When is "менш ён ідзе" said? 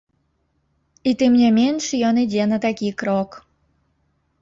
1.59-2.43